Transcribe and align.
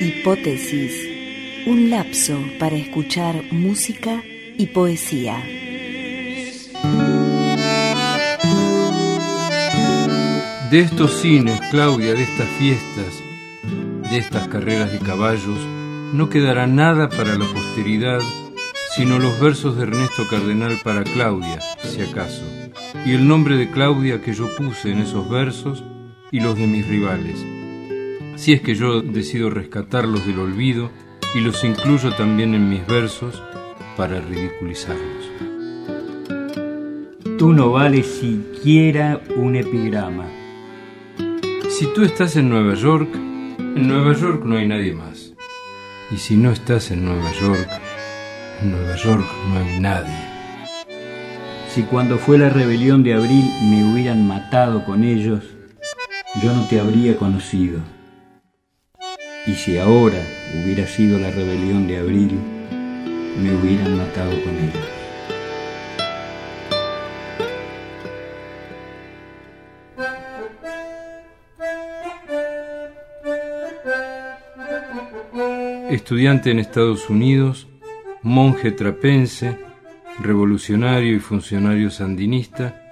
Hipótesis, 0.00 1.06
un 1.66 1.90
lapso 1.90 2.42
para 2.58 2.76
escuchar 2.76 3.44
música 3.50 4.22
y 4.56 4.68
poesía. 4.68 5.44
De 10.70 10.80
estos 10.80 11.20
cines, 11.20 11.60
Claudia, 11.70 12.14
de 12.14 12.22
estas 12.22 12.48
fiestas, 12.56 13.22
de 14.10 14.16
estas 14.16 14.48
carreras 14.48 14.90
de 14.90 14.98
caballos, 15.00 15.77
no 16.12 16.28
quedará 16.30 16.66
nada 16.66 17.08
para 17.08 17.36
la 17.36 17.44
posteridad, 17.44 18.20
sino 18.96 19.18
los 19.18 19.38
versos 19.40 19.76
de 19.76 19.84
Ernesto 19.84 20.26
Cardenal 20.28 20.78
para 20.82 21.04
Claudia, 21.04 21.60
si 21.82 22.00
acaso, 22.00 22.44
y 23.04 23.12
el 23.12 23.28
nombre 23.28 23.56
de 23.56 23.70
Claudia 23.70 24.20
que 24.22 24.32
yo 24.32 24.48
puse 24.56 24.90
en 24.90 24.98
esos 24.98 25.28
versos 25.28 25.84
y 26.30 26.40
los 26.40 26.56
de 26.56 26.66
mis 26.66 26.86
rivales. 26.86 27.44
Si 28.36 28.52
es 28.52 28.60
que 28.60 28.74
yo 28.74 29.02
decido 29.02 29.50
rescatarlos 29.50 30.26
del 30.26 30.38
olvido 30.38 30.90
y 31.34 31.40
los 31.40 31.62
incluyo 31.64 32.12
también 32.12 32.54
en 32.54 32.68
mis 32.68 32.86
versos 32.86 33.42
para 33.96 34.20
ridiculizarlos. 34.20 35.30
Tú 37.36 37.52
no 37.52 37.70
vales 37.70 38.06
siquiera 38.06 39.20
un 39.36 39.56
epigrama. 39.56 40.26
Si 41.68 41.86
tú 41.94 42.02
estás 42.02 42.36
en 42.36 42.48
Nueva 42.48 42.74
York, 42.74 43.08
en 43.14 43.86
Nueva 43.86 44.12
York 44.14 44.44
no 44.44 44.56
hay 44.56 44.66
nadie 44.66 44.94
más. 44.94 45.27
Y 46.10 46.16
si 46.16 46.36
no 46.36 46.50
estás 46.50 46.90
en 46.90 47.04
Nueva 47.04 47.30
York, 47.32 47.68
en 48.62 48.72
Nueva 48.72 48.96
York 48.96 49.26
no 49.52 49.58
hay 49.58 49.78
nadie. 49.78 50.16
Si 51.68 51.82
cuando 51.82 52.16
fue 52.16 52.38
la 52.38 52.48
rebelión 52.48 53.02
de 53.02 53.12
abril 53.12 53.44
me 53.70 53.84
hubieran 53.84 54.26
matado 54.26 54.86
con 54.86 55.04
ellos, 55.04 55.44
yo 56.42 56.54
no 56.54 56.66
te 56.66 56.80
habría 56.80 57.16
conocido. 57.16 57.80
Y 59.46 59.52
si 59.52 59.78
ahora 59.78 60.18
hubiera 60.54 60.86
sido 60.86 61.18
la 61.18 61.30
rebelión 61.30 61.86
de 61.86 61.98
abril, 61.98 62.40
me 63.42 63.54
hubieran 63.54 63.96
matado 63.98 64.30
con 64.42 64.54
ellos. 64.56 64.97
Estudiante 75.90 76.50
en 76.50 76.58
Estados 76.58 77.08
Unidos, 77.08 77.66
monje 78.22 78.72
trapense, 78.72 79.58
revolucionario 80.20 81.16
y 81.16 81.18
funcionario 81.18 81.90
sandinista, 81.90 82.82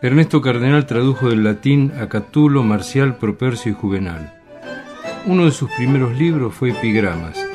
Ernesto 0.00 0.40
Cardenal 0.40 0.86
tradujo 0.86 1.28
del 1.28 1.44
latín 1.44 1.92
a 2.00 2.08
Catulo, 2.08 2.62
Marcial, 2.62 3.18
Propercio 3.18 3.72
y 3.72 3.74
Juvenal. 3.74 4.32
Uno 5.26 5.44
de 5.44 5.50
sus 5.50 5.70
primeros 5.72 6.16
libros 6.18 6.54
fue 6.54 6.70
Epigramas, 6.70 7.46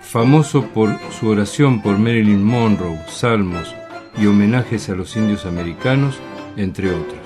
famoso 0.00 0.66
por 0.68 0.96
su 1.10 1.28
oración 1.28 1.82
por 1.82 1.98
Marilyn 1.98 2.44
Monroe, 2.44 3.00
salmos 3.08 3.74
y 4.16 4.26
homenajes 4.26 4.88
a 4.90 4.94
los 4.94 5.16
indios 5.16 5.44
americanos, 5.44 6.20
entre 6.56 6.90
otros. 6.90 7.20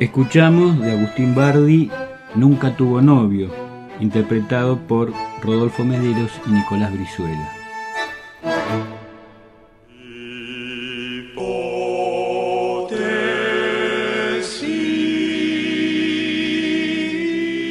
Escuchamos 0.00 0.80
de 0.80 0.90
Agustín 0.90 1.34
Bardi 1.34 1.90
Nunca 2.36 2.76
tuvo 2.76 3.00
novio, 3.00 3.50
interpretado 4.00 4.78
por 4.86 5.12
Rodolfo 5.42 5.84
Mederos 5.84 6.30
y 6.46 6.50
Nicolás 6.50 6.92
Brizuela. 6.92 7.52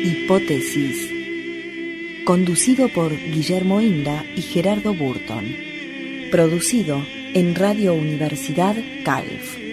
Hipótesis. 0.03 1.11
Conducido 2.25 2.89
por 2.89 3.11
Guillermo 3.11 3.79
Inda 3.81 4.25
y 4.35 4.41
Gerardo 4.41 4.93
Burton. 4.95 5.45
Producido 6.31 6.99
en 7.35 7.53
Radio 7.53 7.93
Universidad 7.93 8.75
Calf. 9.03 9.64